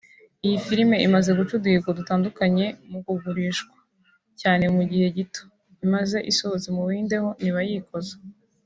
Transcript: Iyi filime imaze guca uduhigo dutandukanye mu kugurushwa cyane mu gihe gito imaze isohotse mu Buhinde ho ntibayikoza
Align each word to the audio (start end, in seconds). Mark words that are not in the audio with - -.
Iyi 0.45 0.57
filime 0.65 0.95
imaze 1.07 1.29
guca 1.37 1.53
uduhigo 1.57 1.89
dutandukanye 1.99 2.65
mu 2.89 2.99
kugurushwa 3.05 3.75
cyane 4.41 4.63
mu 4.75 4.83
gihe 4.89 5.07
gito 5.17 5.41
imaze 5.85 6.17
isohotse 6.31 6.67
mu 6.75 6.81
Buhinde 6.85 7.15
ho 7.23 7.29
ntibayikoza 7.41 8.15